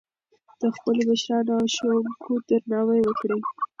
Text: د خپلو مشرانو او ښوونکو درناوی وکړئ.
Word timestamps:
د 0.59 0.61
خپلو 0.75 1.01
مشرانو 1.11 1.51
او 1.57 1.65
ښوونکو 1.75 2.31
درناوی 2.49 2.99
وکړئ. 3.03 3.41